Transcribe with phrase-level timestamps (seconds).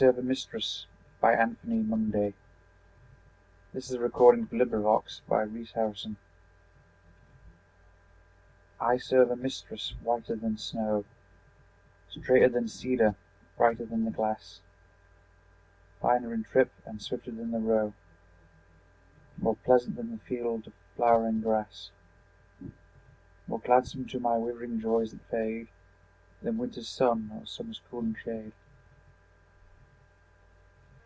[0.00, 0.12] C D.
[0.16, 0.26] E F.
[0.32, 0.86] G H.
[1.22, 1.36] I J.
[1.36, 1.42] K L.
[1.42, 1.74] M N.
[1.92, 2.10] O P.
[2.30, 2.36] Q
[3.70, 3.76] R.
[3.84, 3.94] S T.
[3.96, 4.58] U V.
[4.58, 5.20] W X.
[5.28, 6.16] Y Z
[8.80, 11.04] I Serve a Mistress I SERVE a mistress whiter than snow,
[12.08, 13.14] Straighter than cedar,
[13.58, 14.60] brighter than the glass,
[16.00, 17.92] Finer in trip and swifter than the roe,
[19.36, 21.90] More pleasant than the field of flowering grass;
[23.46, 25.68] More gladsome to my withering joys that fade,
[26.42, 28.52] Than winter's sun or summer's cooling shade.